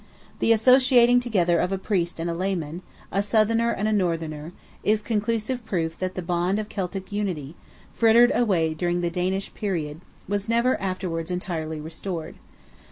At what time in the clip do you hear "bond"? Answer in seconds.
6.23-6.57